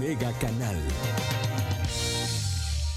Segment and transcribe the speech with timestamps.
[0.00, 0.76] Mega Canal.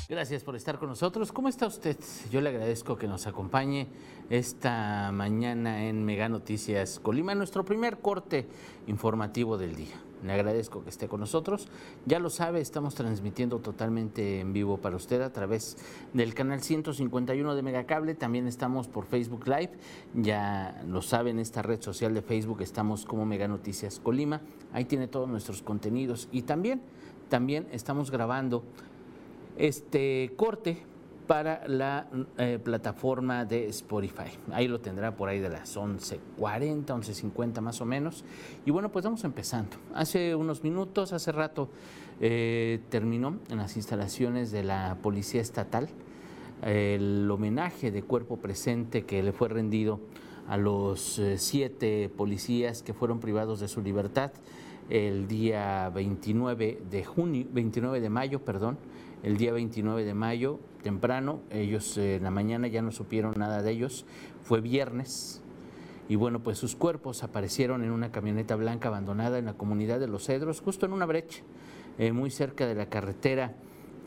[0.07, 1.33] Gracias por estar con nosotros.
[1.33, 1.97] ¿Cómo está usted?
[2.31, 3.89] Yo le agradezco que nos acompañe
[4.29, 8.47] esta mañana en Mega Noticias Colima, nuestro primer corte
[8.87, 10.06] informativo del día.
[10.23, 11.67] Le agradezco que esté con nosotros.
[12.05, 15.77] Ya lo sabe, estamos transmitiendo totalmente en vivo para usted a través
[16.13, 18.15] del canal 151 de Megacable.
[18.15, 19.71] También estamos por Facebook Live.
[20.15, 24.41] Ya lo sabe, en esta red social de Facebook estamos como Mega Noticias Colima.
[24.73, 26.27] Ahí tiene todos nuestros contenidos.
[26.31, 26.81] Y también,
[27.29, 28.63] también estamos grabando
[29.57, 30.83] este corte
[31.27, 34.31] para la eh, plataforma de Spotify.
[34.51, 38.23] Ahí lo tendrá por ahí de las 11.40, 11.50 más o menos.
[38.65, 39.77] Y bueno, pues vamos empezando.
[39.93, 41.69] Hace unos minutos, hace rato,
[42.21, 45.89] eh, terminó en las instalaciones de la Policía Estatal
[46.63, 49.99] el homenaje de cuerpo presente que le fue rendido
[50.47, 54.31] a los eh, siete policías que fueron privados de su libertad
[54.89, 58.77] el día 29 de junio, 29 de mayo, perdón,
[59.23, 61.41] el día 29 de mayo, temprano.
[61.49, 64.05] Ellos eh, en la mañana ya no supieron nada de ellos.
[64.43, 65.41] Fue viernes.
[66.09, 70.07] Y bueno, pues sus cuerpos aparecieron en una camioneta blanca abandonada en la comunidad de
[70.07, 71.43] Los Cedros, justo en una brecha,
[71.97, 73.55] eh, muy cerca de la carretera,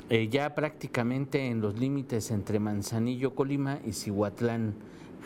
[0.09, 4.75] eh, ya prácticamente en los límites entre Manzanillo, Colima y Cihuatlán,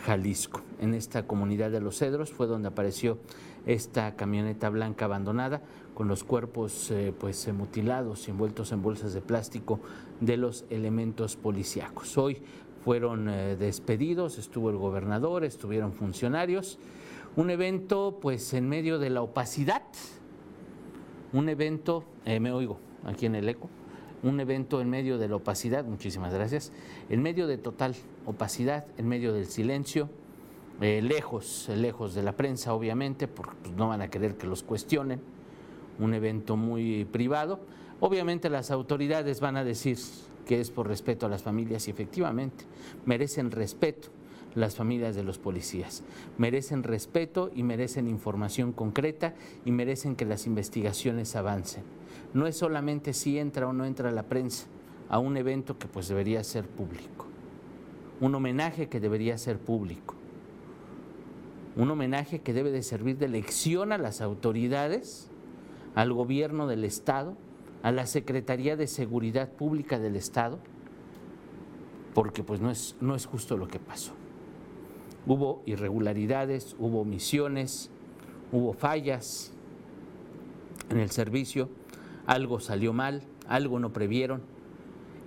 [0.03, 0.61] Jalisco.
[0.81, 3.19] En esta comunidad de Los Cedros fue donde apareció
[3.65, 5.61] esta camioneta blanca abandonada
[5.93, 9.79] con los cuerpos eh, pues mutilados envueltos en bolsas de plástico
[10.19, 12.17] de los elementos policíacos.
[12.17, 12.41] Hoy
[12.83, 16.77] fueron eh, despedidos, estuvo el gobernador, estuvieron funcionarios,
[17.35, 19.81] un evento pues en medio de la opacidad,
[21.33, 23.69] un evento, eh, me oigo aquí en el eco,
[24.21, 26.71] un evento en medio de la opacidad, muchísimas gracias,
[27.09, 30.09] en medio de total opacidad, en medio del silencio,
[30.79, 35.21] lejos, lejos de la prensa obviamente, porque pues, no van a querer que los cuestionen,
[35.99, 37.59] un evento muy privado.
[37.99, 39.97] Obviamente las autoridades van a decir
[40.45, 42.65] que es por respeto a las familias y efectivamente
[43.05, 44.09] merecen respeto
[44.53, 46.03] las familias de los policías.
[46.37, 49.33] Merecen respeto y merecen información concreta
[49.65, 51.83] y merecen que las investigaciones avancen.
[52.33, 54.65] No es solamente si entra o no entra la prensa
[55.09, 57.27] a un evento que pues debería ser público.
[58.21, 60.14] Un homenaje que debería ser público.
[61.75, 65.29] Un homenaje que debe de servir de lección a las autoridades
[65.95, 67.35] al gobierno del Estado,
[67.81, 70.59] a la Secretaría de Seguridad Pública del Estado,
[72.13, 74.13] porque pues no es, no es justo lo que pasó.
[75.25, 77.89] Hubo irregularidades, hubo omisiones,
[78.51, 79.51] hubo fallas
[80.89, 81.69] en el servicio,
[82.25, 84.41] algo salió mal, algo no previeron.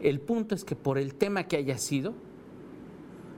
[0.00, 2.14] El punto es que por el tema que haya sido,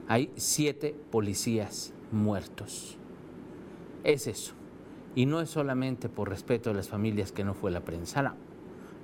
[0.07, 3.00] hay siete policías muertos.
[4.05, 4.55] Es eso.
[5.15, 8.35] Y no es solamente por respeto a las familias que no fue la prensa, no.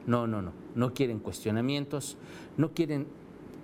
[0.07, 0.53] No, no, no.
[0.75, 2.17] No quieren cuestionamientos,
[2.57, 3.09] no quieren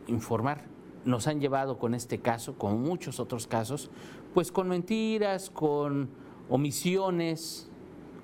[0.09, 0.65] informar.
[1.04, 3.91] Nos han llevado con este caso, como muchos otros casos,
[4.34, 6.09] pues con mentiras, con
[6.48, 7.69] omisiones,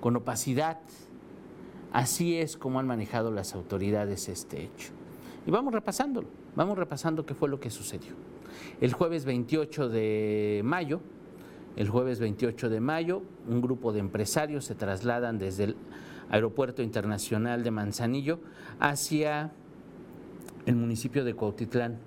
[0.00, 0.80] con opacidad.
[1.92, 4.90] Así es como han manejado las autoridades este hecho.
[5.46, 8.12] Y vamos repasándolo, vamos repasando qué fue lo que sucedió.
[8.80, 11.00] El jueves 28 de mayo,
[11.78, 15.76] el jueves 28 de mayo, un grupo de empresarios se trasladan desde el
[16.28, 18.40] Aeropuerto Internacional de Manzanillo
[18.80, 19.52] hacia
[20.66, 21.98] el municipio de Cuautitlán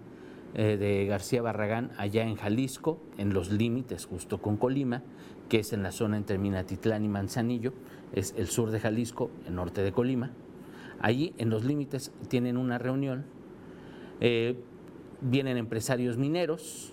[0.55, 5.03] eh, de García Barragán, allá en Jalisco, en los límites justo con Colima,
[5.47, 7.71] que es en la zona entre Minatitlán y Manzanillo,
[8.11, 10.31] es el sur de Jalisco, el norte de Colima.
[10.99, 13.23] Allí en los límites tienen una reunión,
[14.19, 14.59] eh,
[15.21, 16.91] vienen empresarios mineros,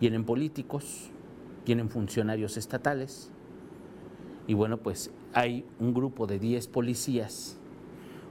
[0.00, 1.12] vienen políticos,
[1.64, 3.30] tienen funcionarios estatales.
[4.46, 7.56] Y bueno, pues hay un grupo de 10 policías,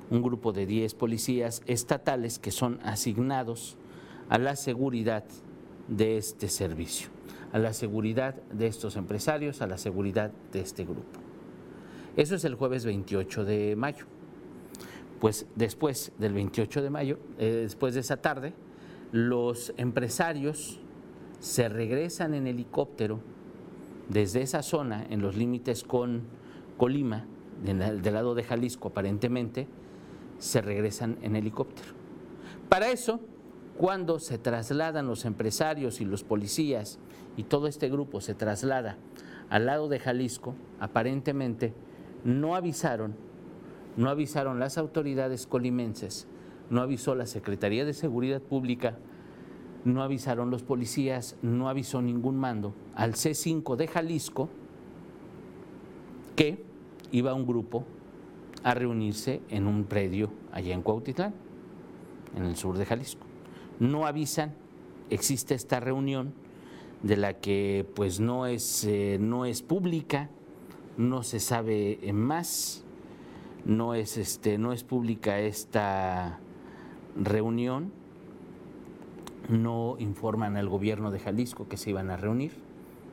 [0.10, 3.78] un grupo de 10 policías estatales que son asignados
[4.30, 5.24] a la seguridad
[5.88, 7.10] de este servicio,
[7.52, 11.20] a la seguridad de estos empresarios, a la seguridad de este grupo.
[12.16, 14.06] Eso es el jueves 28 de mayo.
[15.20, 18.54] Pues después del 28 de mayo, eh, después de esa tarde,
[19.12, 20.80] los empresarios
[21.40, 23.20] se regresan en helicóptero
[24.10, 26.24] desde esa zona, en los límites con
[26.78, 27.26] Colima,
[27.64, 29.68] del lado de Jalisco aparentemente,
[30.40, 31.90] se regresan en helicóptero.
[32.70, 33.20] Para eso,
[33.78, 37.00] cuando se trasladan los empresarios y los policías
[37.38, 38.98] y todo este grupo se traslada
[39.50, 41.74] al lado de Jalisco, aparentemente
[42.24, 43.16] no avisaron,
[43.98, 46.28] no avisaron las autoridades colimenses,
[46.70, 48.98] no avisó la Secretaría de Seguridad Pública
[49.86, 54.50] no avisaron los policías, no avisó ningún mando al C5 de Jalisco
[56.36, 56.64] que
[57.12, 57.86] iba un grupo
[58.64, 61.34] a reunirse en un predio allá en Cuautitlán,
[62.36, 63.26] en el sur de Jalisco.
[63.80, 64.54] No avisan,
[65.10, 66.34] existe esta reunión
[67.04, 70.30] de la que pues no es, eh, no es pública,
[70.98, 72.84] no se sabe más,
[73.66, 76.40] no es, este, no es pública esta
[77.16, 77.92] reunión,
[79.50, 82.54] no informan al gobierno de Jalisco que se iban a reunir.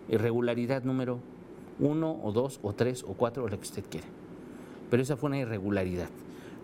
[0.09, 1.19] Irregularidad número
[1.79, 4.07] uno o dos o tres o cuatro o lo que usted quiera.
[4.91, 6.09] Pero esa fue una irregularidad.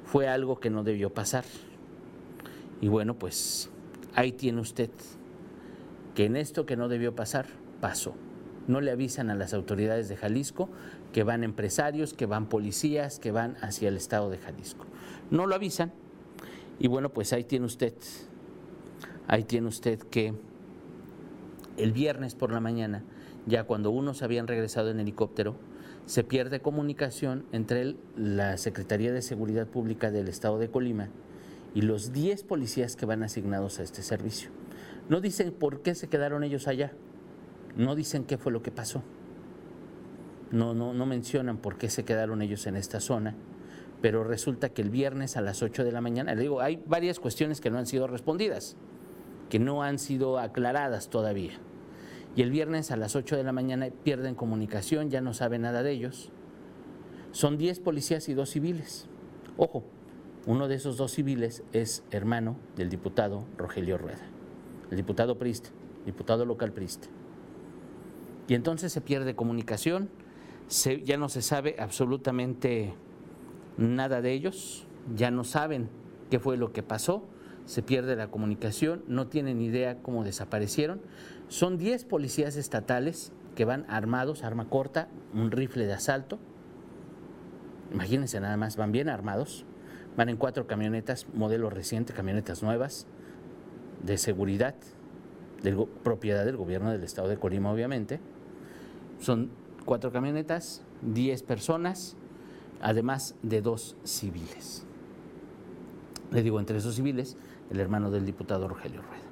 [0.04, 1.44] Fue algo que no debió pasar.
[2.80, 3.70] Y bueno, pues
[4.14, 4.90] ahí tiene usted
[6.14, 7.46] que en esto que no debió pasar,
[7.80, 8.14] pasó.
[8.68, 10.68] No le avisan a las autoridades de Jalisco
[11.12, 14.84] que van empresarios, que van policías, que van hacia el estado de Jalisco.
[15.30, 15.92] No lo avisan.
[16.78, 17.94] Y bueno, pues ahí tiene usted,
[19.32, 20.34] ahí tiene usted que
[21.78, 23.02] el viernes por la mañana,
[23.46, 25.56] ya cuando unos habían regresado en helicóptero,
[26.04, 31.08] se pierde comunicación entre la Secretaría de Seguridad Pública del Estado de Colima
[31.74, 34.50] y los 10 policías que van asignados a este servicio.
[35.08, 36.92] No dicen por qué se quedaron ellos allá,
[37.74, 39.02] no dicen qué fue lo que pasó,
[40.50, 43.34] no, no, no mencionan por qué se quedaron ellos en esta zona,
[44.02, 47.18] pero resulta que el viernes a las 8 de la mañana, le digo, hay varias
[47.18, 48.76] cuestiones que no han sido respondidas,
[49.52, 51.52] que no han sido aclaradas todavía
[52.34, 55.82] y el viernes a las 8 de la mañana pierden comunicación, ya no sabe nada
[55.82, 56.30] de ellos.
[57.32, 59.08] Son 10 policías y dos civiles.
[59.58, 59.84] Ojo,
[60.46, 64.24] uno de esos dos civiles es hermano del diputado Rogelio Rueda,
[64.90, 65.68] el diputado Prist,
[66.06, 67.08] diputado local Prist.
[68.48, 70.08] Y entonces se pierde comunicación,
[71.04, 72.94] ya no se sabe absolutamente
[73.76, 75.90] nada de ellos, ya no saben
[76.30, 77.28] qué fue lo que pasó,
[77.64, 81.00] se pierde la comunicación, no tienen idea cómo desaparecieron.
[81.48, 86.38] Son 10 policías estatales que van armados, arma corta, un rifle de asalto.
[87.92, 89.64] Imagínense nada más, van bien armados.
[90.16, 93.06] Van en cuatro camionetas, modelo reciente, camionetas nuevas,
[94.02, 94.74] de seguridad,
[96.02, 98.20] propiedad del gobierno del estado de Colima, obviamente.
[99.20, 99.50] Son
[99.84, 102.16] cuatro camionetas, 10 personas,
[102.80, 104.84] además de dos civiles.
[106.30, 107.36] Le digo, entre esos civiles,
[107.72, 109.24] el hermano del diputado Rogelio Rueda.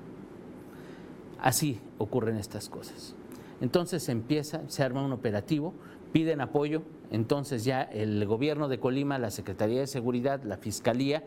[1.39, 3.15] Así ocurren estas cosas.
[3.61, 5.75] Entonces se empieza, se arma un operativo,
[6.13, 11.25] piden apoyo, entonces ya el gobierno de Colima, la Secretaría de Seguridad, la Fiscalía,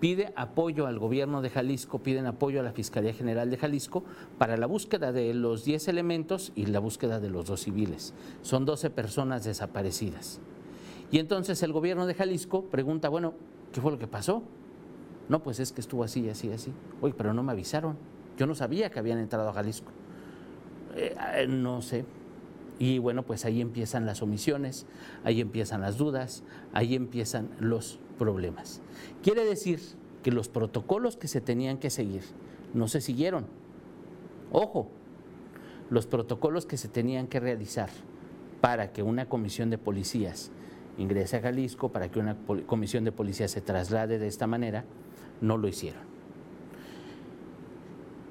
[0.00, 4.04] pide apoyo al gobierno de Jalisco, piden apoyo a la Fiscalía General de Jalisco
[4.38, 8.14] para la búsqueda de los 10 elementos y la búsqueda de los dos civiles.
[8.42, 10.40] Son 12 personas desaparecidas.
[11.12, 13.34] Y entonces el gobierno de Jalisco pregunta, bueno,
[13.72, 14.42] ¿qué fue lo que pasó?
[15.28, 16.72] No, pues es que estuvo así, así, así.
[17.00, 17.96] Oye, pero no me avisaron.
[18.36, 19.90] Yo no sabía que habían entrado a Jalisco.
[20.94, 22.04] Eh, eh, no sé.
[22.78, 24.86] Y bueno, pues ahí empiezan las omisiones,
[25.24, 28.82] ahí empiezan las dudas, ahí empiezan los problemas.
[29.22, 29.80] Quiere decir
[30.22, 32.22] que los protocolos que se tenían que seguir
[32.74, 33.46] no se siguieron.
[34.52, 34.88] Ojo,
[35.88, 37.88] los protocolos que se tenían que realizar
[38.60, 40.50] para que una comisión de policías
[40.98, 42.36] ingrese a Jalisco, para que una
[42.66, 44.84] comisión de policías se traslade de esta manera,
[45.40, 46.02] no lo hicieron.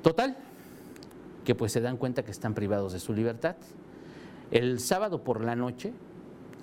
[0.01, 0.37] Total,
[1.43, 3.55] que pues se dan cuenta que están privados de su libertad.
[4.51, 5.93] El sábado por la noche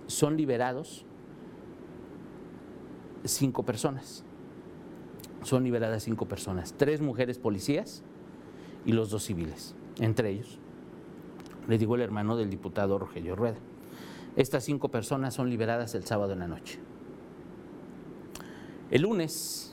[0.07, 1.05] son liberados
[3.25, 4.25] cinco personas.
[5.43, 8.05] Son liberadas cinco personas, tres mujeres policías
[8.85, 10.59] y los dos civiles, entre ellos.
[11.69, 13.59] Le digo el hermano del diputado Rogelio Rueda.
[14.37, 16.79] Estas cinco personas son liberadas el sábado en la noche.
[18.91, 19.72] El lunes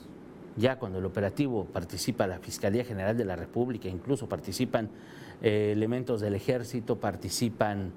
[0.56, 4.90] ya cuando el operativo participa la Fiscalía General de la República, incluso participan
[5.42, 7.92] eh, elementos del Ejército, participan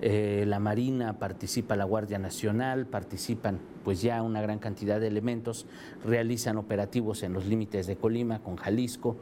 [0.00, 5.66] eh, la Marina, participa la Guardia Nacional, participan pues ya una gran cantidad de elementos,
[6.04, 9.16] realizan operativos en los límites de Colima con Jalisco,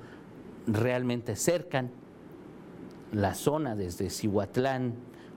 [0.67, 1.91] realmente cercan
[3.13, 4.95] la zona desde Cihuatlán,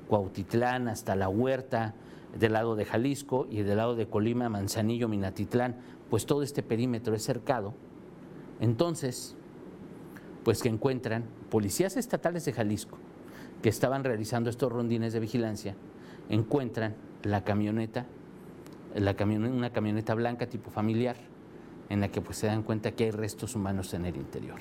[0.08, 1.94] Cuautitlán hasta la Huerta,
[2.38, 5.76] del lado de Jalisco y del lado de Colima, Manzanillo, Minatitlán,
[6.10, 7.74] pues todo este perímetro es cercado,
[8.60, 9.36] entonces,
[10.44, 12.98] pues que encuentran policías estatales de Jalisco
[13.62, 15.76] que estaban realizando estos rondines de vigilancia,
[16.30, 18.06] encuentran la camioneta,
[18.96, 21.16] la una camioneta blanca tipo familiar,
[21.90, 24.60] en la que pues se dan cuenta que hay restos humanos en el interior.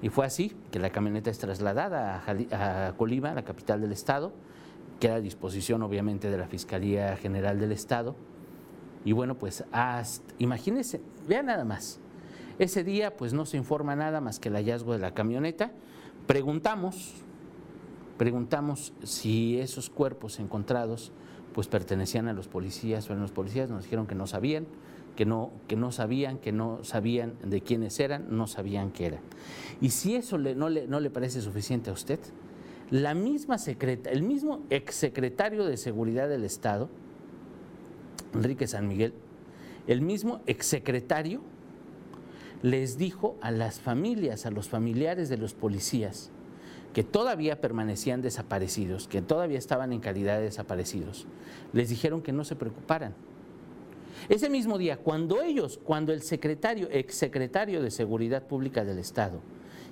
[0.00, 4.32] Y fue así que la camioneta es trasladada a, a Colima, la capital del estado,
[5.00, 8.14] queda a disposición obviamente de la Fiscalía General del Estado,
[9.04, 12.00] y bueno, pues hasta, imagínense, vean nada más,
[12.58, 15.70] Ese día pues no se informa nada más que el hallazgo de la camioneta.
[16.26, 17.14] Preguntamos,
[18.16, 21.12] preguntamos si esos cuerpos encontrados
[21.54, 24.66] pues pertenecían a los policías o eran los policías, nos dijeron que no sabían,
[25.16, 29.20] que no, que no sabían, que no sabían de quiénes eran, no sabían qué era.
[29.80, 32.18] Y si eso no, le, no le parece suficiente a usted,
[32.90, 36.88] la misma secreta, el mismo exsecretario de Seguridad del Estado,
[38.38, 39.12] Enrique San Miguel,
[39.88, 41.40] el mismo exsecretario
[42.62, 46.30] les dijo a las familias, a los familiares de los policías,
[46.92, 51.26] que todavía permanecían desaparecidos, que todavía estaban en calidad de desaparecidos,
[51.72, 53.14] les dijeron que no se preocuparan.
[54.28, 59.40] Ese mismo día, cuando ellos, cuando el secretario, exsecretario de Seguridad Pública del Estado,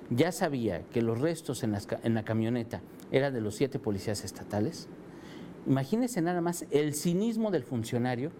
[0.09, 1.73] ya sabía que los restos en,
[2.13, 4.87] la camioneta eran de los siete policías estatales,
[5.65, 8.31] imagínense nada más el cinismo del funcionario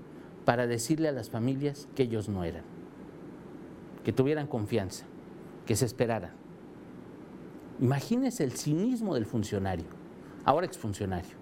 [0.46, 2.64] para decirle a las familias que ellos no eran,
[4.04, 5.06] que tuvieran confianza,
[5.66, 6.32] que se esperaran.
[7.80, 9.86] Imagínense el cinismo del funcionario,
[10.46, 11.36] ahora exfuncionario.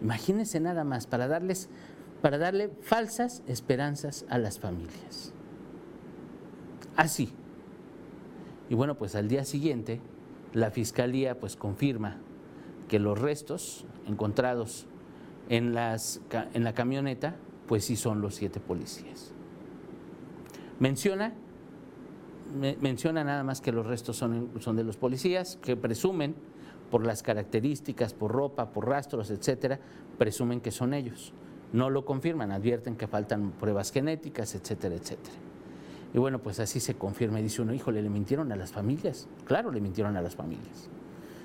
[0.00, 1.68] Imagínense nada más para darles
[2.24, 5.34] para darle falsas esperanzas a las familias.
[6.96, 7.34] Así,
[8.70, 10.00] y bueno, pues al día siguiente
[10.54, 12.16] la fiscalía pues confirma
[12.94, 14.86] que los restos encontrados
[15.48, 17.34] en, la camioneta
[17.66, 19.32] pues sí son los siete policías.
[20.78, 21.34] Menciona,
[22.80, 26.36] menciona nada más que los restos son, son de los policías que presumen
[26.88, 29.80] por las características, por ropa, por rastros, etcétera,
[30.16, 31.32] presumen que son ellos.
[31.72, 35.34] No lo confirman, advierten que faltan pruebas genéticas, etcétera, etcétera.
[36.14, 39.26] Y bueno, pues así se confirma y dice uno, híjole, le mintieron a las familias.
[39.46, 40.88] Claro, le mintieron a las familias.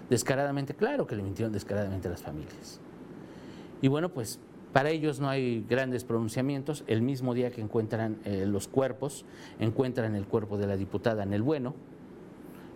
[0.10, 2.80] Descaradamente, claro que le mintieron descaradamente a las familias.
[3.82, 4.40] Y bueno, pues
[4.74, 6.84] para ellos no hay grandes pronunciamientos.
[6.88, 9.26] El mismo día que encuentran eh, los cuerpos,
[9.60, 11.76] encuentran el cuerpo de la diputada en el Bueno.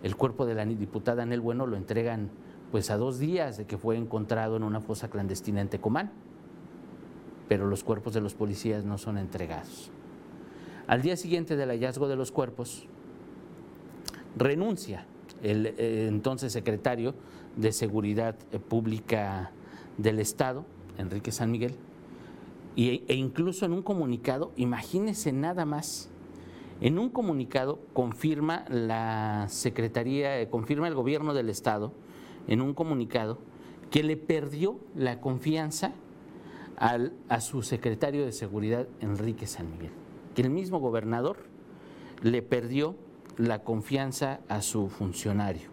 [0.02, 2.30] El cuerpo de la diputada en el Bueno lo entregan
[2.70, 6.12] pues a dos días de que fue encontrado en una fosa clandestina en Tecomán.
[7.48, 9.90] Pero los cuerpos de los policías no son entregados.
[10.86, 12.86] Al día siguiente del hallazgo de los cuerpos,
[14.36, 15.06] renuncia
[15.42, 17.14] el eh, entonces secretario
[17.56, 18.36] de Seguridad
[18.68, 19.52] Pública
[19.98, 20.64] del Estado,
[20.98, 21.76] Enrique San Miguel,
[22.76, 26.10] e incluso en un comunicado, imagínese nada más,
[26.80, 31.92] en un comunicado confirma la Secretaría, eh, confirma el gobierno del Estado,
[32.48, 33.38] en un comunicado,
[33.90, 35.92] que le perdió la confianza
[36.76, 39.92] al, a su secretario de Seguridad, Enrique San Miguel
[40.34, 41.38] que el mismo gobernador
[42.22, 42.96] le perdió
[43.36, 45.68] la confianza a su funcionario.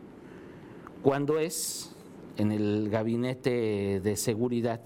[1.01, 1.95] Cuando es
[2.37, 4.81] en el gabinete de seguridad,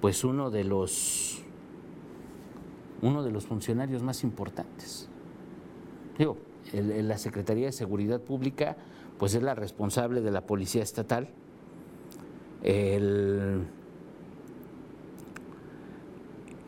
[0.00, 1.42] pues uno de los
[3.02, 5.08] uno de los funcionarios más importantes.
[6.18, 6.38] Digo,
[6.72, 8.76] la Secretaría de Seguridad Pública,
[9.18, 11.28] pues es la responsable de la Policía Estatal.
[12.62, 13.66] El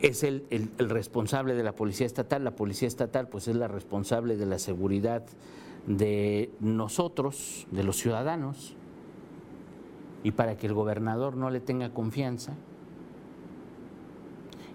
[0.07, 0.43] es el,
[0.77, 5.23] responsable de la policía estatal, la policía estatal pues es la responsable de la seguridad
[5.87, 8.75] de nosotros, de los ciudadanos,
[10.23, 12.53] y para que el gobernador no le tenga confianza,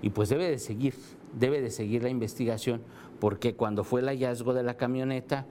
[0.02, 0.94] y pues debe de seguir,
[1.38, 2.82] debe de seguir la investigación,
[3.20, 5.46] porque cuando fue el hallazgo de la camioneta,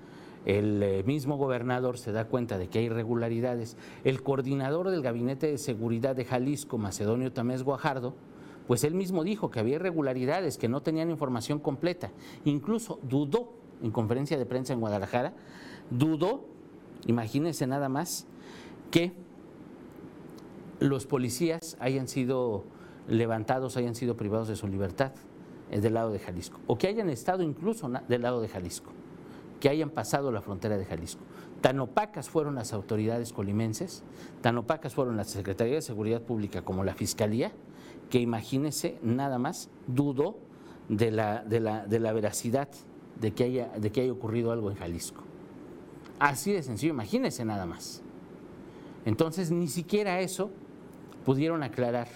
[0.45, 3.77] el eh, mismo gobernador se da cuenta de que hay irregularidades.
[4.03, 8.15] El coordinador del Gabinete de Seguridad de Jalisco, Macedonio Tamés Guajardo,
[8.69, 12.11] pues él mismo dijo que había irregularidades, que no tenían información completa.
[12.45, 15.33] Incluso dudó en conferencia de prensa en Guadalajara,
[15.89, 16.45] dudó,
[17.07, 18.27] imagínense nada más,
[18.91, 19.11] que
[20.79, 22.63] los policías hayan sido
[23.07, 25.13] levantados, hayan sido privados de su libertad
[25.71, 28.91] eh, del lado de Jalisco, o que hayan estado incluso del lado de Jalisco,
[29.59, 31.23] que hayan pasado la frontera de Jalisco.
[31.61, 34.03] Tan opacas fueron las autoridades colimenses,
[34.41, 37.51] tan opacas fueron la Secretaría de Seguridad Pública como la Fiscalía,
[38.09, 40.37] que imagínese nada más, dudo
[40.87, 42.69] de la, de la, de la veracidad
[43.19, 45.23] de que, haya, de que haya ocurrido algo en Jalisco.
[46.19, 48.01] Así de sencillo, imagínese nada más.
[49.05, 50.49] Entonces, ni siquiera eso
[51.25, 52.07] pudieron aclarar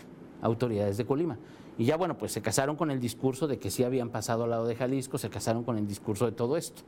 [0.42, 1.38] autoridades de Colima.
[1.78, 4.50] Y ya, bueno, pues se casaron con el discurso de que sí habían pasado al
[4.50, 6.84] lado de Jalisco, se casaron con el discurso de todo esto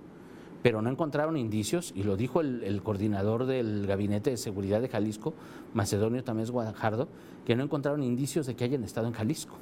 [0.65, 5.35] pero no encontraron indicios, y lo dijo el, coordinador del Gabinete de Seguridad de Jalisco,
[5.75, 7.07] Macedonio Tamés Guajardo,
[7.45, 9.57] que no encontraron indicios de que hayan estado en Jalisco.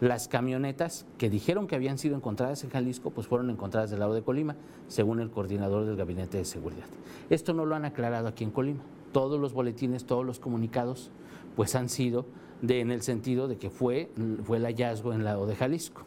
[0.00, 4.14] Las camionetas que dijeron que habían sido encontradas en Jalisco, pues fueron encontradas del lado
[4.14, 4.56] de Colima,
[4.88, 6.86] según el coordinador del Gabinete de Seguridad.
[7.28, 8.80] Esto no lo han aclarado aquí en Colima.
[9.12, 11.10] Todos los boletines, todos los comunicados,
[11.54, 12.24] pues han sido
[12.66, 14.08] en el sentido de que fue,
[14.44, 16.04] fue el hallazgo en el lado de Jalisco.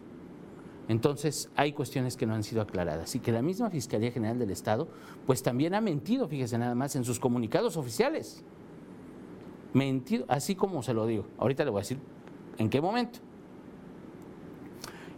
[0.88, 4.52] Entonces, hay cuestiones que no han sido aclaradas y que la misma Fiscalía General del
[4.52, 4.88] Estado,
[5.26, 8.44] pues también ha mentido, fíjese nada más, en sus comunicados oficiales.
[9.74, 11.26] Mentido, así como se lo digo.
[11.38, 11.98] Ahorita le voy a decir
[12.58, 13.20] en qué momento.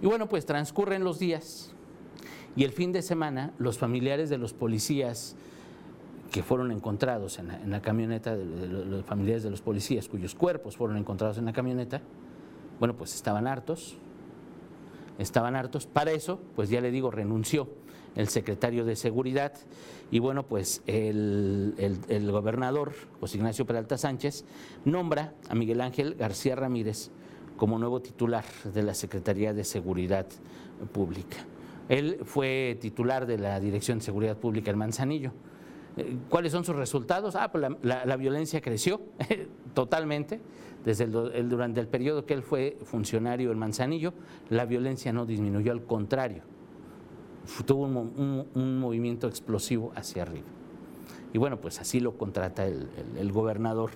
[0.02, 1.74] Y bueno, pues transcurren los días
[2.56, 5.36] y el fin de semana los familiares de los policías
[6.32, 11.38] que fueron encontrados en la, camioneta, los familiares de los policías cuyos cuerpos fueron encontrados
[11.38, 12.02] en la camioneta,
[12.80, 13.98] bueno, pues estaban hartos,
[15.18, 15.88] estaban hartos.
[15.88, 17.70] Para eso, pues ya le digo, renunció
[18.16, 19.54] el secretario de Seguridad
[20.10, 21.76] y bueno, pues el,
[22.08, 24.46] el, gobernador, José Ignacio Peralta Sánchez,
[24.86, 27.12] nombra a Miguel Ángel García Ramírez
[27.58, 30.28] como nuevo titular de la Secretaría de Seguridad
[30.94, 31.38] Pública.
[31.90, 35.32] Él fue titular de la Dirección de Seguridad Pública en Manzanillo.
[35.98, 37.36] Eh, ¿Cuáles son sus resultados?
[37.36, 39.02] Ah, pues la, violencia creció
[39.78, 40.40] totalmente.
[40.84, 44.12] Desde el, durante el periodo que él fue funcionario en Manzanillo,
[44.50, 46.42] la violencia no disminuyó, al contrario,
[47.64, 50.48] tuvo un, movimiento explosivo hacia arriba.
[51.32, 53.92] Y bueno, pues así lo contrata el gobernador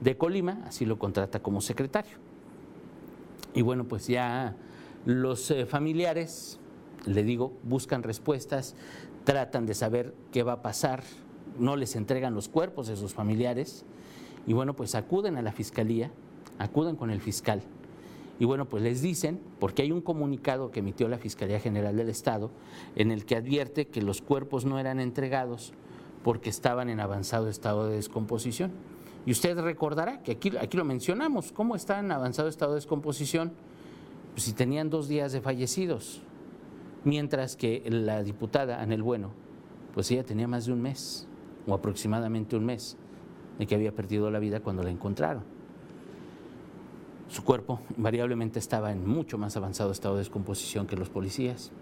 [0.00, 2.18] de Colima, así lo contrata como secretario.
[3.52, 4.54] Y bueno, pues ya
[5.06, 6.60] los eh, familiares,
[7.04, 8.76] le digo, buscan respuestas,
[9.24, 11.02] tratan de saber qué va a pasar,
[11.58, 13.84] no les entregan los cuerpos de sus familiares
[14.46, 16.10] y bueno, pues acuden a la fiscalía,
[16.58, 17.62] acuden con el fiscal.
[18.38, 22.10] Y bueno, pues les dicen, porque hay un comunicado que emitió la Fiscalía General del
[22.10, 22.50] Estado
[22.94, 25.72] en el que advierte que los cuerpos no eran entregados
[26.22, 28.72] porque estaban en avanzado estado de descomposición.
[29.24, 33.52] Y usted recordará que aquí, aquí lo mencionamos, cómo está en avanzado estado de descomposición,
[34.32, 36.20] pues si tenían dos días de fallecidos,
[37.04, 39.30] mientras que la diputada Anel Bueno,
[39.94, 41.26] pues ella tenía más de un mes,
[41.66, 42.96] o aproximadamente un mes,
[43.58, 45.44] de que había perdido la vida cuando la encontraron.
[47.28, 51.72] Su cuerpo invariablemente estaba en mucho más avanzado estado de descomposición que los policías,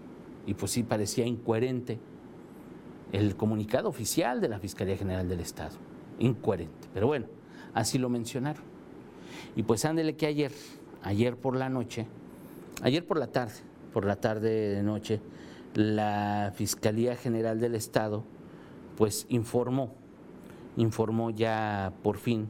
[0.47, 1.99] y pues sí parecía incoherente
[3.11, 5.75] el comunicado oficial de la Fiscalía General del Estado
[6.19, 6.87] incoherente.
[6.93, 7.27] Pero bueno,
[7.73, 8.63] así lo mencionaron.
[9.55, 10.51] Y pues ándele que ayer,
[11.03, 12.07] ayer por la noche,
[12.81, 13.55] ayer por la tarde,
[13.93, 15.21] por la tarde de noche,
[15.73, 18.23] la Fiscalía General del Estado
[18.97, 19.93] pues informó,
[20.77, 22.47] informó ya por fin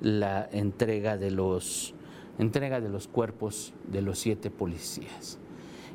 [0.00, 1.94] la entrega de los
[2.38, 5.38] entrega de los cuerpos de los siete policías.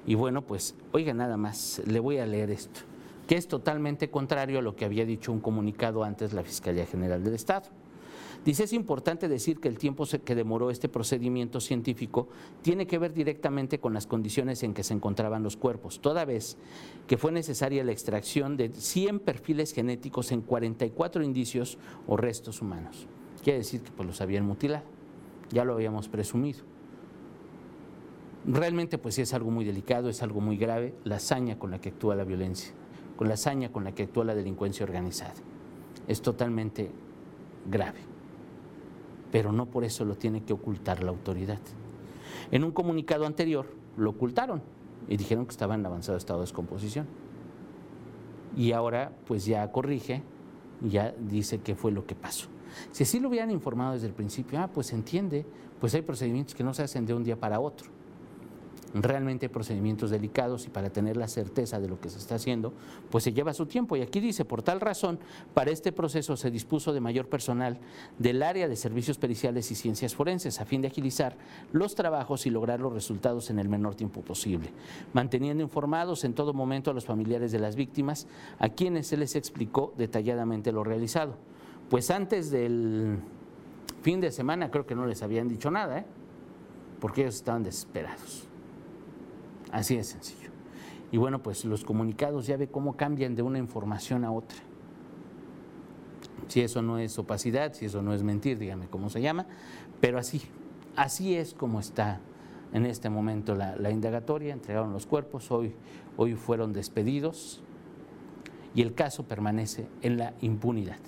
[0.05, 2.81] Y bueno, pues oiga nada más, le voy a leer esto
[3.27, 7.21] que es totalmente contrario a lo que había dicho un comunicado antes la Fiscalía General
[7.23, 7.67] del Estado.
[8.45, 12.29] Dice, es importante decir que el tiempo que demoró este procedimiento científico
[12.61, 16.57] tiene que ver directamente con las condiciones en que se encontraban los cuerpos, toda vez
[17.07, 23.07] que fue necesaria la extracción de 100 perfiles genéticos en 44 indicios o restos humanos.
[23.43, 24.85] Quiere decir que pues, los habían mutilado,
[25.51, 26.59] ya lo habíamos presumido.
[28.45, 31.81] Realmente pues sí es algo muy delicado, es algo muy grave la hazaña con la
[31.81, 32.73] que actúa la violencia
[33.17, 35.33] con la hazaña con la que actúa la delincuencia organizada.
[36.07, 36.89] Es totalmente
[37.69, 37.99] grave,
[39.31, 41.59] pero no por eso lo tiene que ocultar la autoridad.
[42.51, 44.61] En un comunicado anterior lo ocultaron
[45.07, 47.07] y dijeron que estaba en avanzado estado de descomposición.
[48.55, 50.23] Y ahora pues ya corrige,
[50.81, 52.47] ya dice qué fue lo que pasó.
[52.91, 55.45] Si así lo hubieran informado desde el principio, ah, pues entiende,
[55.79, 57.96] pues hay procedimientos que no se hacen de un día para otro
[58.93, 62.73] realmente procedimientos delicados y para tener la certeza de lo que se está haciendo,
[63.09, 63.95] pues se lleva su tiempo.
[63.95, 65.19] Y aquí dice, por tal razón,
[65.53, 67.79] para este proceso se dispuso de mayor personal
[68.17, 71.35] del área de servicios periciales y ciencias forenses a fin de agilizar
[71.71, 74.71] los trabajos y lograr los resultados en el menor tiempo posible,
[75.13, 78.27] manteniendo informados en todo momento a los familiares de las víctimas,
[78.59, 81.35] a quienes se les explicó detalladamente lo realizado.
[81.89, 83.19] Pues antes del
[84.01, 86.05] fin de semana creo que no les habían dicho nada, ¿eh?
[86.99, 88.46] porque ellos estaban desesperados.
[89.71, 90.49] Así de sencillo.
[91.11, 94.57] Y bueno, pues los comunicados ya ve cómo cambian de una información a otra.
[96.47, 99.45] Si eso no es opacidad, si eso no es mentir, dígame cómo se llama,
[99.99, 100.41] pero así,
[100.95, 102.21] así es como está
[102.73, 105.73] en este momento la, indagatoria, entregaron los cuerpos, hoy,
[106.15, 107.61] hoy fueron despedidos
[108.75, 110.99] y el caso permanece en la impunidad,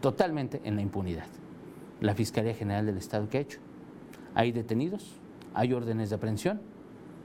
[0.00, 1.26] totalmente en la impunidad.
[2.00, 3.60] La Fiscalía General del Estado, ¿qué ha hecho?
[4.34, 5.14] Hay detenidos,
[5.54, 6.60] hay órdenes de aprehensión,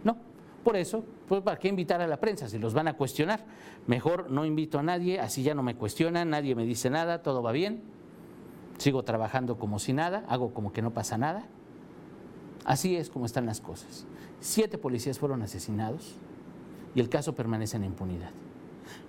[0.04, 0.18] no,
[0.64, 3.46] por eso, pues ¿para qué invitar a la prensa si los van a cuestionar?
[3.88, 7.42] Mejor no invito a nadie, así ya no me cuestionan, nadie me dice nada, todo
[7.42, 7.82] va bien,
[8.78, 11.48] sigo trabajando como si nada, hago como que no pasa nada.
[12.66, 14.06] Así es como están las cosas.
[14.42, 16.16] Siete policías fueron asesinados
[16.94, 18.32] y el caso permanece en impunidad.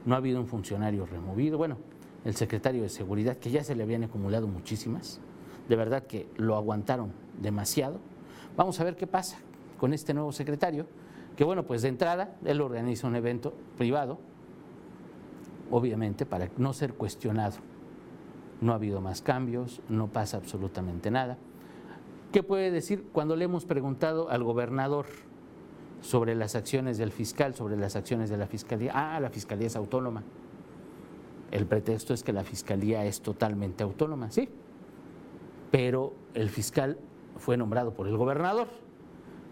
[0.06, 1.58] No ha habido un funcionario removido.
[1.58, 1.76] Bueno,
[2.24, 5.20] el secretario de Seguridad, que ya se le habían acumulado muchísimas,
[5.68, 7.98] de verdad que lo aguantaron demasiado.
[8.56, 9.38] Vamos a ver qué pasa
[9.80, 10.84] con este nuevo secretario,
[11.36, 14.18] que bueno, pues de entrada él organiza un evento privado,
[15.70, 17.56] obviamente para no ser cuestionado.
[18.60, 21.38] No ha habido más cambios, no pasa absolutamente nada.
[22.30, 25.06] ¿Qué puede decir cuando le hemos preguntado al gobernador
[26.02, 28.92] sobre las acciones del fiscal, sobre las acciones de la fiscalía?
[28.94, 30.24] Ah, la fiscalía es autónoma.
[31.50, 34.46] El pretexto es que la fiscalía es totalmente autónoma, sí,
[35.70, 36.98] pero el fiscal
[37.38, 38.89] fue nombrado por el gobernador.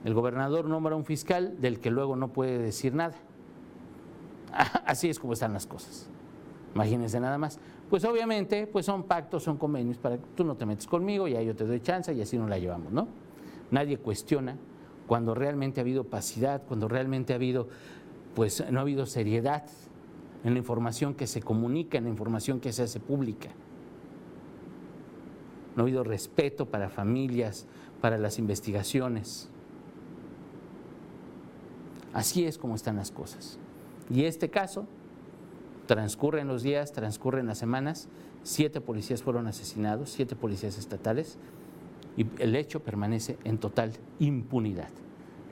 [0.05, 3.15] El gobernador nombra un fiscal del que luego no puede decir nada.
[4.87, 6.09] Así es como están las cosas.
[6.75, 7.59] Imagínense nada más.
[7.91, 11.43] Pues obviamente, pues son pactos, son convenios para que tú no te metes conmigo, ya
[11.43, 13.09] yo te doy chance y así nos la llevamos, ¿no?
[13.71, 14.57] Nadie cuestiona
[15.07, 17.69] cuando realmente ha habido opacidad, cuando realmente ha habido,
[18.35, 19.65] pues no ha habido seriedad
[20.45, 23.49] en la información que se comunica, en la información que se hace pública
[25.79, 27.69] no ha habido respeto para familias,
[28.01, 29.49] para las investigaciones.
[32.12, 33.59] Así es como están las cosas.
[34.11, 34.87] Y este caso,
[35.87, 38.09] transcurren los días, transcurren las semanas,
[38.42, 41.38] siete policías fueron asesinados, siete policías estatales,
[42.16, 44.88] y el hecho permanece en total impunidad.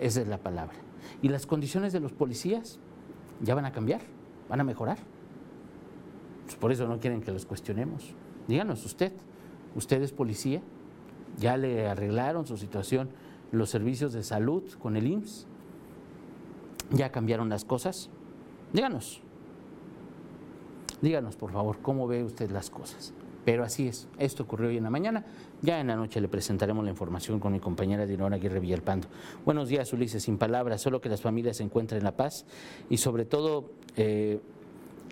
[0.01, 0.77] Esa es la palabra.
[1.23, 2.79] ¿Y las condiciones de los policías
[3.43, 4.01] ya van a cambiar?
[4.49, 4.99] ¿Van a mejorar?
[6.45, 8.15] Pues por eso no quieren que los cuestionemos.
[8.49, 9.13] Díganos usted,
[9.75, 10.63] usted es policía,
[11.39, 13.11] ya le arreglaron su situación
[13.53, 15.47] los servicios de salud con el IMSS,
[16.91, 18.11] ya cambiaron las cosas.
[18.73, 19.21] Díganos,
[21.01, 23.13] díganos por favor, ¿cómo ve usted las cosas?
[23.45, 25.25] Pero así es, esto ocurrió hoy en la mañana,
[25.63, 29.07] ya en la noche le presentaremos la información con mi compañera Dinora Aguirre Villalpando.
[29.45, 32.45] Buenos días, Ulises, sin palabras, solo que las familias se encuentren en la paz
[32.91, 33.71] y sobre todo...
[33.97, 34.41] Eh,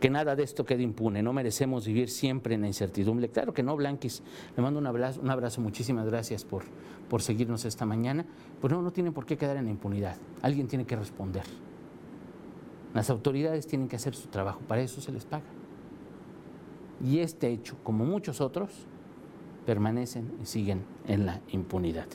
[0.00, 3.28] que nada de esto quede impune, no merecemos vivir siempre en la incertidumbre.
[3.28, 4.22] Claro que no, Blanquis,
[4.56, 6.64] le mando un abrazo, un abrazo muchísimas gracias por,
[7.08, 8.26] por seguirnos esta mañana.
[8.60, 11.44] Pues no, no tienen por qué quedar en la impunidad, alguien tiene que responder.
[12.92, 15.44] Las autoridades tienen que hacer su trabajo, para eso se les paga.
[17.04, 18.86] Y este hecho, como muchos otros,
[19.66, 22.06] permanecen y siguen en la impunidad.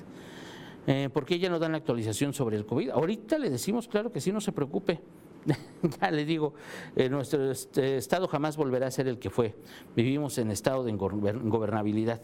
[0.87, 2.91] Eh, ¿Por qué ya no dan la actualización sobre el COVID?
[2.91, 5.01] Ahorita le decimos, claro que sí, no se preocupe.
[6.01, 6.53] ya le digo,
[6.95, 9.55] eh, nuestro este, estado jamás volverá a ser el que fue.
[9.95, 12.21] Vivimos en estado de ingobernabilidad.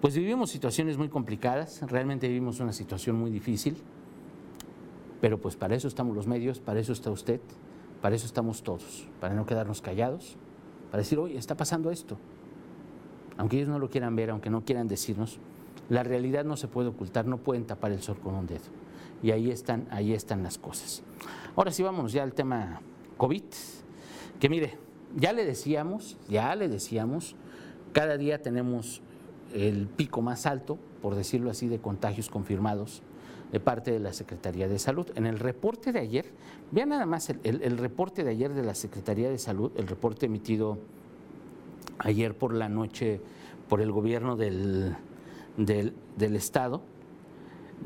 [0.00, 3.76] Pues vivimos situaciones muy complicadas, realmente vivimos una situación muy difícil,
[5.20, 7.40] pero pues para eso estamos los medios, para eso está usted,
[8.00, 10.36] para eso estamos todos, para no quedarnos callados,
[10.92, 12.16] para decir, oye, está pasando esto.
[13.36, 15.40] Aunque ellos no lo quieran ver, aunque no quieran decirnos,
[15.88, 18.60] la realidad no se puede ocultar, no pueden tapar el sol con un dedo.
[19.22, 21.02] Y ahí están, ahí están las cosas.
[21.58, 22.80] Ahora sí vamos ya al tema
[23.16, 23.42] COVID,
[24.38, 24.78] que mire,
[25.16, 27.34] ya le decíamos, ya le decíamos,
[27.92, 29.02] cada día tenemos
[29.52, 33.02] el pico más alto, por decirlo así, de contagios confirmados
[33.50, 35.08] de parte de la Secretaría de Salud.
[35.16, 36.26] En el reporte de ayer,
[36.70, 40.78] vean nada más el, reporte de ayer de la Secretaría de Salud, el reporte emitido
[41.98, 43.20] ayer por la noche
[43.68, 44.94] por el gobierno del,
[45.56, 46.82] del, del Estado,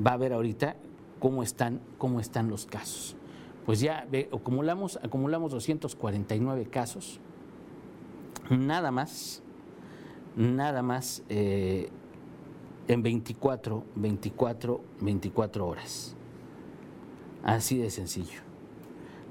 [0.06, 0.76] va a ver ahorita
[1.18, 3.16] cómo están, cómo están los casos
[3.64, 7.20] pues ya acumulamos, acumulamos 249 casos,
[8.50, 9.42] nada más,
[10.36, 11.90] nada más eh,
[12.88, 16.16] en 24, 24, 24 horas.
[17.42, 18.40] Así de sencillo.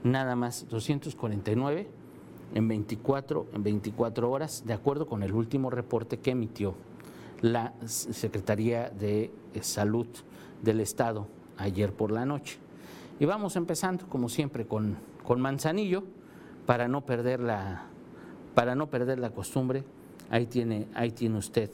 [0.04, 1.88] Nada más 249
[2.54, 6.76] en 24, en 24 horas, de acuerdo con el último reporte que emitió
[7.42, 10.08] la Secretaría de Salud
[10.62, 12.60] del Estado ayer por la noche.
[13.22, 16.04] Y vamos empezando, como siempre, con, con Manzanillo,
[16.66, 17.84] para no, perder la,
[18.56, 19.84] para no perder la costumbre.
[20.32, 21.70] Ahí tiene, ahí tiene usted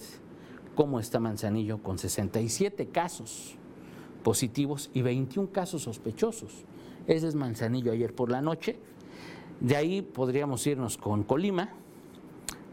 [0.76, 3.56] cómo está Manzanillo con 67 casos
[4.26, 6.66] positivos y 21 casos sospechosos.
[7.08, 8.78] Ese es Manzanillo ayer por la noche.
[9.62, 11.70] De ahí podríamos irnos con Colima,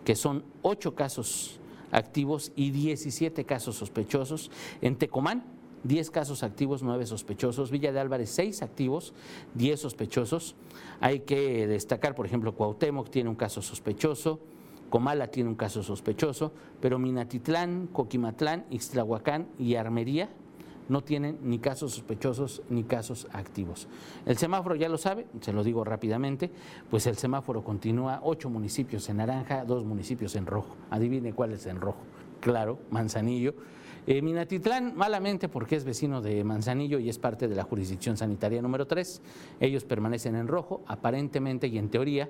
[0.04, 1.60] que son 8 casos
[1.92, 4.50] activos y 17 casos sospechosos.
[4.80, 5.53] En Tecomán,
[5.85, 7.70] 10 casos activos, 9 sospechosos.
[7.70, 9.14] Villa de Álvarez, 6 activos,
[9.55, 10.57] 10 sospechosos.
[11.01, 14.40] Hay que destacar, por ejemplo, Cuauhtémoc tiene un caso sospechoso,
[14.90, 20.31] Comala tiene un caso sospechoso, pero Minatitlán, Coquimatlán, Ixtlahuacán y Armería
[20.88, 23.88] no tienen ni casos sospechosos ni casos activos.
[24.27, 26.51] El semáforo ya lo sabe, se lo digo rápidamente,
[26.90, 30.77] pues el semáforo continúa, ocho municipios en naranja, dos municipios en rojo.
[30.90, 32.01] Adivine cuál es en rojo.
[32.40, 33.55] Claro, Manzanillo
[34.06, 38.60] eh, Minatitlán, malamente porque es vecino de Manzanillo y es parte de la jurisdicción sanitaria
[38.60, 39.22] número 3.
[39.60, 42.28] Ellos permanecen en rojo, aparentemente y en teoría,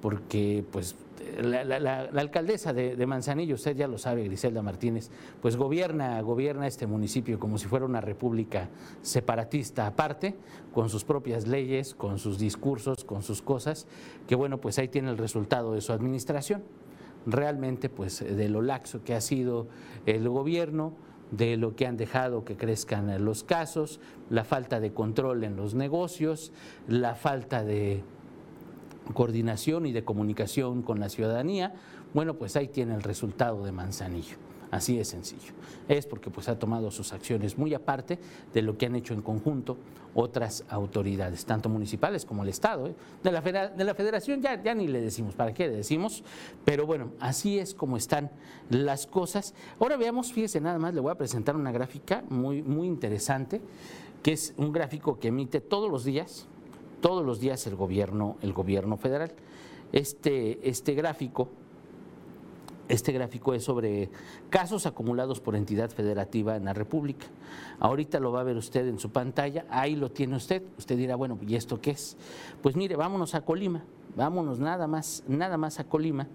[0.00, 0.94] porque pues
[1.42, 5.10] la, alcaldesa de, Manzanillo, usted ya lo sabe, Griselda Martínez,
[5.40, 8.68] pues gobierna, gobierna este municipio como si fuera una república
[9.02, 10.36] separatista aparte,
[10.72, 13.86] con sus propias leyes, con sus discursos, con sus cosas,
[14.28, 16.62] que bueno, pues ahí tiene el resultado de su administración.
[17.26, 19.66] Realmente, pues de lo laxo que ha sido
[20.06, 20.94] el gobierno,
[21.30, 25.74] de lo que han dejado que crezcan los casos, la falta de control en los
[25.74, 26.52] negocios,
[26.88, 28.02] la falta de
[29.14, 31.74] coordinación y de comunicación con la ciudadanía,
[32.14, 34.36] bueno, pues ahí tiene el resultado de Manzanillo.
[34.76, 35.54] Así de sencillo.
[35.88, 38.18] Es porque pues ha tomado sus acciones muy aparte
[38.52, 39.78] de lo que han hecho en conjunto
[40.14, 42.88] otras autoridades, tanto municipales como el Estado.
[42.88, 42.94] ¿eh?
[43.22, 46.22] De, la de, la federación ya, ya ni le decimos, ¿para qué le decimos?
[46.66, 48.30] Pero bueno, así es como están
[48.68, 49.54] las cosas.
[49.80, 53.62] Ahora veamos, fíjese nada más, le voy a presentar una gráfica muy, muy interesante,
[54.22, 56.48] que es un gráfico que emite todos los días,
[57.00, 59.32] todos los días el gobierno, el gobierno federal.
[59.92, 61.48] Este, este gráfico,
[62.88, 64.10] este gráfico es sobre
[64.50, 67.26] casos acumulados por entidad federativa en la República.
[67.80, 70.62] Ahorita lo va a ver usted en su pantalla, ahí lo tiene usted.
[70.78, 72.16] Usted dirá, bueno, ¿y esto qué es?
[72.62, 76.28] Pues mire, vámonos a Colima, vámonos nada más, nada más a Colima,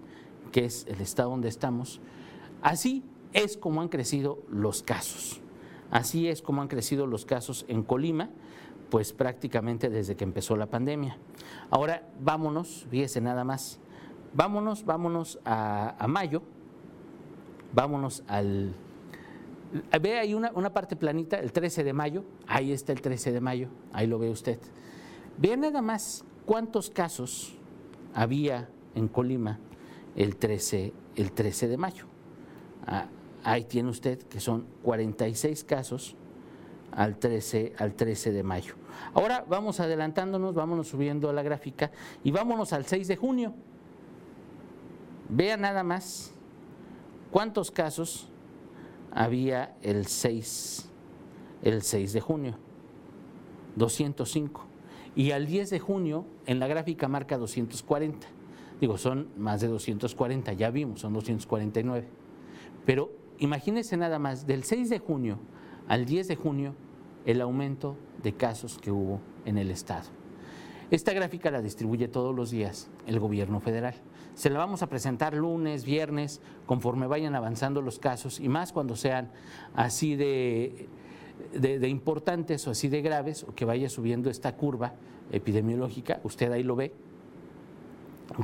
[0.50, 2.00] que es el estado donde estamos.
[2.60, 5.40] Así es como han crecido los casos.
[5.90, 8.30] Así es como han crecido los casos en Colima
[8.92, 11.16] pues prácticamente desde que empezó la pandemia.
[11.70, 13.80] Ahora vámonos, fíjese nada más,
[14.34, 16.42] vámonos, vámonos a, mayo,
[17.72, 18.74] vámonos al...
[20.00, 23.40] Ve ahí una, una, parte planita, el 13 de mayo, ahí está el 13 de
[23.40, 24.58] mayo, ahí lo ve usted.
[25.38, 27.56] Vea nada más cuántos casos
[28.14, 29.58] había en Colima
[30.16, 32.06] el 13, el 13 de mayo.
[32.86, 33.06] Ah,
[33.44, 36.16] ahí tiene usted que son 46 casos
[36.90, 38.74] al 13, al 13 de mayo.
[39.14, 41.90] Ahora vamos adelantándonos, vámonos subiendo a la gráfica
[42.22, 43.54] y vámonos al 6 de junio.
[45.34, 46.30] Vea nada más
[47.30, 48.28] cuántos casos
[49.10, 50.90] había el 6,
[51.62, 52.58] el 6 de junio.
[53.76, 54.66] 205.
[55.16, 58.26] Y al 10 de junio en la gráfica marca 240.
[58.78, 62.08] Digo, son más de 240, ya vimos, son 249.
[62.84, 65.38] Pero imagínense nada más, del 6 de junio
[65.88, 66.74] al 10 de junio
[67.24, 70.10] el aumento de casos que hubo en el Estado.
[70.90, 73.94] Esta gráfica la distribuye todos los días el gobierno federal.
[74.34, 78.96] Se la vamos a presentar lunes, viernes, conforme vayan avanzando los casos y más cuando
[78.96, 79.30] sean
[79.74, 80.88] así de,
[81.52, 84.94] de, importantes o así de graves o que vaya subiendo esta curva
[85.30, 86.20] epidemiológica.
[86.24, 86.92] Usted ahí lo ve,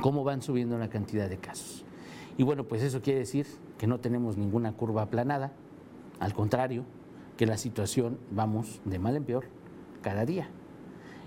[0.02, 1.84] cómo van subiendo la cantidad de casos.
[2.36, 3.46] Y bueno, pues eso quiere decir
[3.78, 5.52] que no tenemos ninguna curva aplanada,
[6.20, 6.84] al contrario,
[7.36, 9.46] que la situación vamos de mal en peor
[10.02, 10.48] cada día.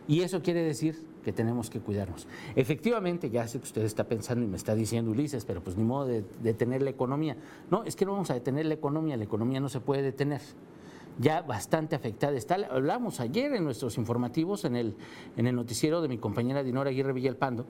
[0.08, 2.28] Y eso quiere decir que tenemos que cuidarnos.
[2.56, 5.84] Efectivamente, ya sé que usted está pensando y me está diciendo Ulises, pero pues ni
[5.84, 7.38] modo de detener la economía.
[7.70, 10.42] No, es que no vamos a detener la economía, la economía no se puede detener.
[11.20, 12.56] Ya bastante afectada está.
[12.72, 14.96] Hablamos ayer en nuestros informativos, en el,
[15.38, 17.66] en el noticiero de mi compañera Dinora Aguirre Villalpando,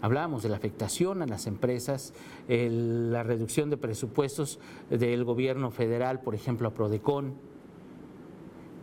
[0.00, 2.14] Hablábamos de la afectación a las empresas,
[2.46, 7.34] la reducción de presupuestos del gobierno federal, por ejemplo, a Prodecon,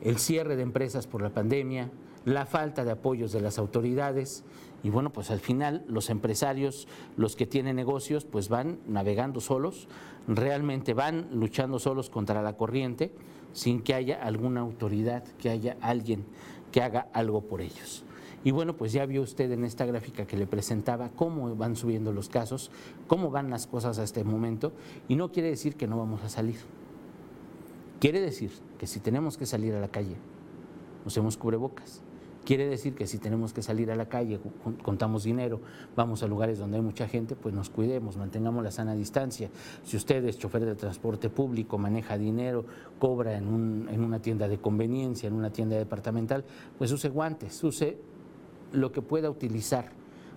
[0.01, 1.89] el cierre de empresas por la pandemia,
[2.25, 4.43] la falta de apoyos de las autoridades
[4.83, 9.87] y bueno, pues al final los empresarios, los que tienen negocios, pues van navegando solos,
[10.27, 13.11] realmente van luchando solos contra la corriente
[13.53, 16.25] sin que haya alguna autoridad, que haya alguien
[16.71, 18.03] que haga algo por ellos.
[18.43, 22.11] Y bueno, pues ya vio usted en esta gráfica que le presentaba cómo van subiendo
[22.11, 22.69] los casos,
[23.07, 24.71] cómo van las cosas a este momento,
[25.07, 26.57] y no quiere decir que no vamos a salir.
[27.99, 30.17] Quiere decir que si tenemos que salir a la calle,
[31.05, 32.03] usemos cubrebocas.
[32.45, 34.39] Quiere decir que si tenemos que salir a la calle,
[34.83, 35.61] contamos dinero,
[35.95, 39.49] vamos a lugares donde hay mucha gente, pues nos cuidemos, mantengamos la sana distancia.
[39.83, 42.65] Si usted es chofer de transporte público, maneja dinero,
[42.99, 46.45] cobra en, una tienda de conveniencia, en una tienda departamental,
[46.77, 47.97] pues use guantes, use
[48.73, 49.91] lo que pueda utilizar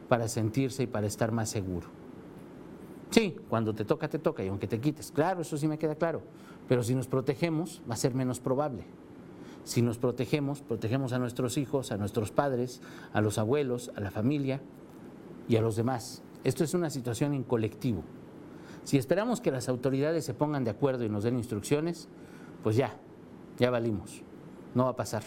[0.09, 1.89] para sentirse y para estar más seguro.
[3.11, 5.95] Sí, cuando te toca, te toca, y aunque te quites, claro, eso sí me queda
[5.95, 6.23] claro.
[6.69, 8.85] Pero si nos protegemos, va a ser menos probable.
[9.69, 12.81] Si nos protegemos, protegemos a nuestros hijos, a nuestros padres,
[13.13, 14.63] a los abuelos, a la familia
[15.47, 16.23] y a los demás.
[16.43, 18.03] Esto es una situación en colectivo.
[18.85, 22.09] Si esperamos que las autoridades se pongan de acuerdo y nos den instrucciones,
[22.63, 22.97] pues ya,
[23.59, 24.23] ya valimos.
[24.75, 25.23] No va a pasar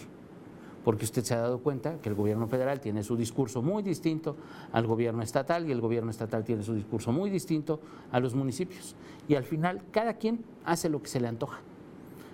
[0.84, 4.38] porque usted se ha dado cuenta que el gobierno federal tiene su discurso muy distinto
[4.72, 7.80] al gobierno estatal y el gobierno estatal tiene su discurso muy distinto
[8.12, 8.96] a los municipios.
[9.28, 11.60] Y al final cada quien hace lo que se le antoja.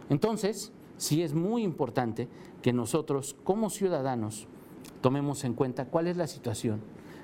[0.09, 2.27] Entonces, sí es muy importante
[2.61, 4.47] que nosotros como ciudadanos
[5.01, 6.81] tomemos en cuenta cuál es la situación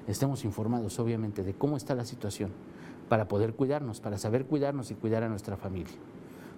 [0.07, 2.51] estemos informados, obviamente, de cómo está la situación,
[3.09, 5.93] para poder cuidarnos, para saber cuidarnos y cuidar a nuestra familia.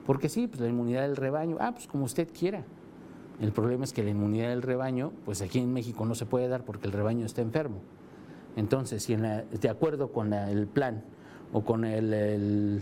[0.06, 2.64] Porque sí, pues la inmunidad del rebaño, ah, pues como usted quiera.
[3.40, 6.48] El problema es que la inmunidad del rebaño, pues aquí en México no se puede
[6.48, 7.80] dar porque el rebaño está enfermo.
[8.56, 11.04] Entonces, si de acuerdo con el plan
[11.52, 12.82] o con el,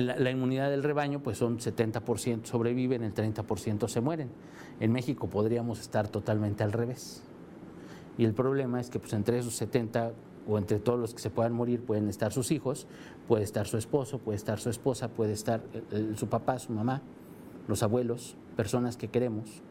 [0.00, 4.30] la inmunidad del rebaño, pues son 70% sobreviven, el 30% se mueren.
[4.80, 7.22] En México podríamos estar totalmente al revés.
[8.16, 10.12] Y el problema es que pues, entre esos 70
[10.48, 12.86] o entre todos los que se puedan morir pueden estar sus hijos,
[13.28, 15.62] puede estar su esposo, puede estar su esposa, puede estar
[16.16, 17.02] su papá, su mamá,
[17.68, 19.62] los abuelos, personas que queremos.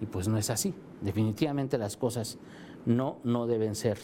[0.00, 0.74] Y pues no es así.
[1.00, 2.38] Definitivamente las cosas
[2.86, 3.98] no, no deben ser,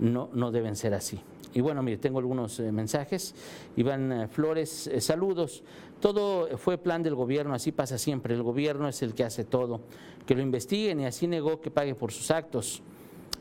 [0.00, 1.20] no, no deben ser así.
[1.54, 3.34] Y bueno, mire, tengo algunos eh, mensajes.
[3.76, 5.62] Iván eh, Flores, eh, saludos.
[6.00, 8.34] Todo fue plan del gobierno, así pasa siempre.
[8.34, 9.80] El gobierno es el que hace todo.
[10.26, 12.82] Que lo investiguen y así negó que pague por sus actos.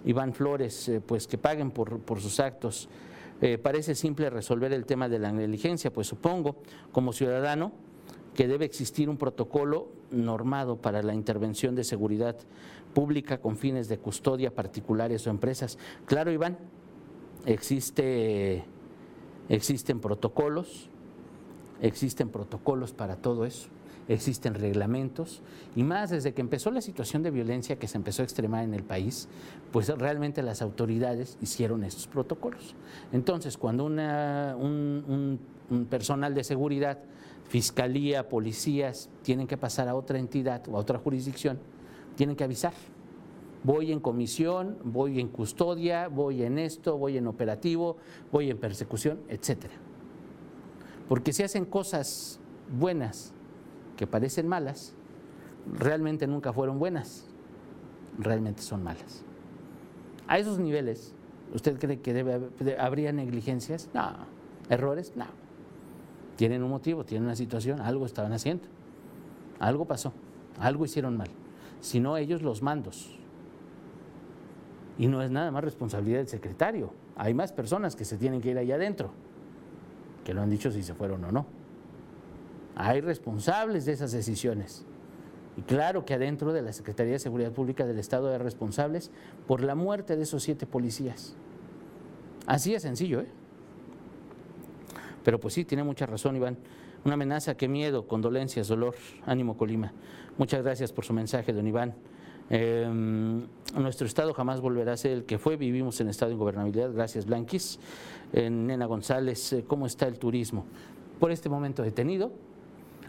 [0.04, 2.90] Iván Flores, pues que paguen por, por sus actos.
[3.62, 6.58] parece simple resolver el tema de la negligencia, pues supongo,
[6.92, 7.72] como ciudadano,
[8.34, 12.36] que debe existir un protocolo normado para la intervención de seguridad
[12.94, 15.78] pública con fines de custodia particulares o empresas.
[16.06, 16.58] Claro, Iván,
[17.46, 18.64] existe,
[19.50, 20.90] existen protocolos,
[21.82, 23.70] existen protocolos para todo eso,
[24.08, 25.42] existen reglamentos
[25.76, 28.74] y más desde que empezó la situación de violencia que se empezó a extremar en
[28.74, 29.28] el país,
[29.72, 32.76] pues realmente las autoridades hicieron estos protocolos.
[33.12, 37.00] Entonces, cuando una, un, un personal de seguridad,
[37.48, 41.60] fiscalía, policías, tienen que pasar a otra entidad o a otra jurisdicción,
[42.16, 42.74] tienen que avisar.
[43.64, 47.98] Voy en comisión, voy en custodia, voy en esto, voy en operativo,
[48.32, 49.74] voy en persecución, etcétera.
[51.08, 52.40] Porque si hacen cosas
[52.80, 53.34] buenas
[53.98, 54.96] que parecen malas,
[55.72, 57.28] realmente nunca fueron buenas,
[58.18, 59.24] realmente son malas.
[60.28, 61.14] A esos niveles,
[61.54, 63.90] ¿usted cree que habría negligencias?
[63.94, 64.26] No.
[64.70, 65.14] ¿Errores?
[65.16, 65.26] No.
[66.38, 68.64] Tienen un motivo, tienen una situación, algo estaban haciendo,
[69.60, 70.14] algo pasó,
[70.60, 71.30] algo hicieron mal.
[71.82, 73.20] Si no ellos, los mandos,
[74.98, 76.94] y no es nada más responsabilidad del secretario.
[77.16, 79.12] Hay más personas que se tienen que ir allá adentro,
[80.24, 81.46] que lo han dicho si se fueron o no.
[82.76, 84.86] Hay responsables de esas decisiones.
[85.58, 89.12] Y claro que adentro de la Secretaría de Seguridad Pública del Estado hay responsables
[89.48, 91.36] por la muerte de esos siete policías.
[92.48, 93.28] Así es sencillo, ¿eh?
[95.24, 96.58] Pero pues sí, tiene mucha razón, Iván.
[97.04, 99.94] Una amenaza, qué miedo, condolencias, dolor, ánimo, Colima.
[100.38, 101.96] Muchas gracias por su mensaje, don Iván.
[102.54, 105.56] Em, nuestro estado jamás volverá a ser el que fue.
[105.56, 106.92] Vivimos en estado de ingobernabilidad.
[106.92, 107.80] Gracias, Blanquis.
[108.34, 110.66] Nena González, eh, ¿cómo está el turismo?
[111.18, 112.34] Por este momento detenido.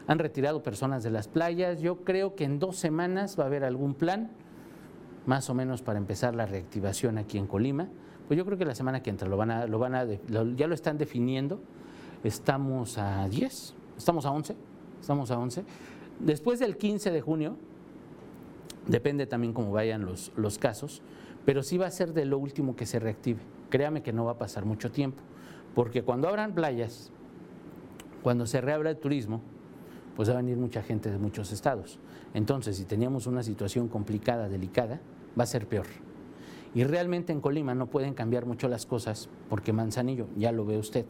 [0.07, 1.81] Han retirado personas de las playas.
[1.81, 4.31] Yo creo que en dos semanas va a haber algún plan,
[5.27, 7.89] más o menos para empezar la reactivación aquí en Colima.
[8.29, 10.69] Pues yo creo que la semana que entra lo van a, lo van a, ya
[10.69, 11.61] lo están definiendo.
[12.23, 14.55] Estamos a 10, estamos a 11,
[15.01, 15.65] estamos a 11.
[16.21, 17.57] Después del 15 de junio,
[18.87, 21.03] Depende también cómo vayan los, los casos,
[21.45, 23.41] pero sí va a ser de lo último que se reactive.
[23.71, 25.23] Créame que no va a pasar mucho tiempo,
[25.75, 27.11] porque cuando abran playas,
[28.23, 29.41] cuando se reabra el turismo,
[30.17, 31.99] pues va a venir mucha gente de muchos estados.
[32.35, 35.01] Entonces, si teníamos una situación complicada, delicada,
[35.39, 35.87] va a ser peor.
[36.75, 40.79] Y realmente en Colima no pueden cambiar mucho las cosas porque Manzanillo, ya lo ve
[40.79, 41.05] usted,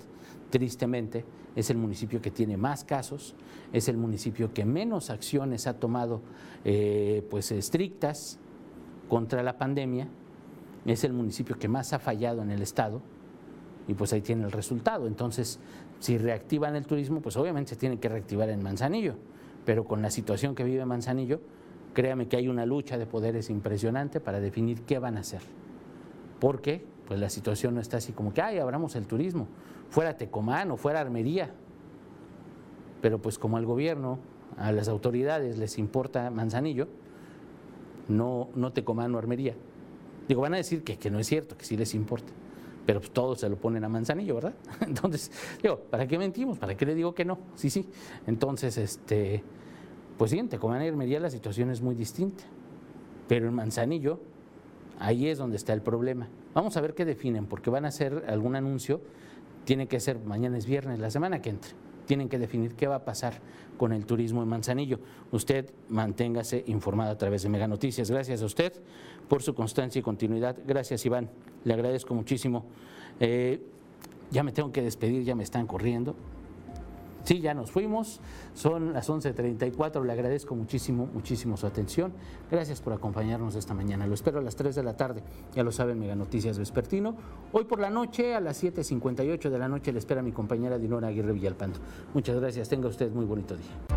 [0.51, 3.35] tristemente es el municipio que tiene más casos,
[3.73, 6.21] es el municipio que menos acciones ha tomado
[6.65, 8.39] eh, pues estrictas
[9.09, 10.09] contra la pandemia,
[10.85, 13.01] es el municipio que más ha fallado en el estado
[13.87, 15.07] y pues ahí tiene el resultado.
[15.07, 15.61] Entonces,
[16.01, 19.15] si reactivan el turismo, pues obviamente se tiene que reactivar en Manzanillo,
[19.65, 21.41] pero con la situación que vive Manzanillo,
[21.93, 25.41] créame que hay una lucha de poderes impresionante para definir qué van a hacer.
[26.41, 29.49] Porque pues la situación no está así como que, ay, abramos el turismo,
[29.91, 31.51] fuera Tecomán o fuera Armería.
[33.01, 34.19] Pero pues como al gobierno,
[34.57, 36.89] a las autoridades les importa Manzanillo,
[38.09, 39.55] no, no Tecomán o Armería.
[40.29, 42.33] Digo, van a decir que, que no es cierto, que sí les importa
[42.87, 44.55] pero pues todos se lo ponen a Manzanillo, ¿verdad?
[44.81, 45.31] Entonces,
[45.63, 46.59] digo, ¿para qué mentimos?
[46.59, 47.39] ¿Para qué le digo que no?
[47.55, 47.89] Sí, sí.
[48.27, 49.43] Entonces, este,
[50.23, 52.45] pues sí, en Tecomán y Armería la situación es muy distinta,
[53.27, 54.21] pero en Manzanillo,
[55.01, 56.29] ahí es donde está el problema.
[56.55, 59.01] Vamos a ver qué definen, porque van a hacer algún anuncio,
[59.65, 61.73] tiene que ser, mañana es viernes, la semana que entre,
[62.07, 63.41] tienen que definir qué va a pasar
[63.77, 65.01] con el turismo en Manzanillo.
[65.33, 68.09] Usted manténgase informado a través de Mega Noticias.
[68.09, 68.75] Gracias a usted
[69.27, 70.57] por su constancia y continuidad.
[70.65, 71.31] Gracias, Iván.
[71.65, 72.67] Le agradezco muchísimo.
[73.19, 73.61] Eh,
[74.31, 76.15] ya me tengo que despedir, ya me están corriendo.
[77.25, 78.21] Sí, ya nos fuimos.
[78.55, 80.05] Son las 11.34.
[80.05, 82.13] Le agradezco muchísimo, muchísimo su atención.
[82.51, 84.07] Gracias por acompañarnos esta mañana.
[84.07, 85.23] Lo espero a las 3 de la tarde.
[85.55, 87.17] Ya lo saben, Mega Noticias Vespertino.
[87.53, 91.09] Hoy por la noche, a las 7.58 de la noche, le espera mi compañera Dinora
[91.09, 91.79] Aguirre Villalpando.
[92.15, 92.69] Muchas gracias.
[92.69, 93.92] Tenga usted muy bonito día.